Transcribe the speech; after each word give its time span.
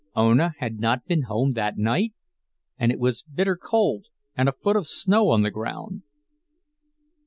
Ona 0.15 0.53
had 0.57 0.79
not 0.79 1.05
been 1.05 1.25
home 1.29 1.51
that 1.51 1.77
night! 1.77 2.15
And 2.79 2.91
it 2.91 2.97
was 2.97 3.21
bitter 3.21 3.55
cold, 3.55 4.07
and 4.35 4.49
a 4.49 4.53
foot 4.53 4.75
of 4.75 4.87
snow 4.87 5.29
on 5.29 5.43
the 5.43 5.51
ground. 5.51 6.01